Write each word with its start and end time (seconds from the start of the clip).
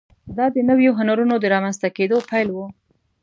دا 0.37 0.45
د 0.55 0.57
نویو 0.69 0.91
هنرونو 0.99 1.35
د 1.39 1.45
رامنځته 1.53 1.87
کېدو 1.97 2.17
پیل 2.29 2.47
و. 2.51 2.57